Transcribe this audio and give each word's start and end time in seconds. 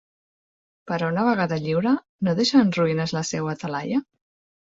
Però 0.91 1.09
una 1.11 1.25
vegada 1.27 1.59
lliure, 1.65 1.91
no 2.29 2.35
deixa 2.39 2.57
en 2.63 2.73
ruïnes 2.79 3.13
la 3.17 3.23
seua 3.33 3.57
talaia? 3.65 4.01